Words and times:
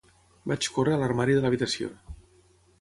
Vaig 0.51 0.69
córrer 0.77 0.95
a 0.97 0.99
l'armari 1.03 1.37
de 1.39 1.45
l'habitació. 1.45 1.93